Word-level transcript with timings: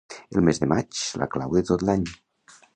El 0.39 0.43
mes 0.47 0.59
de 0.63 0.69
maig, 0.71 1.03
la 1.23 1.29
clau 1.37 1.55
de 1.59 1.65
tot 1.71 1.87
l'any. 1.91 2.09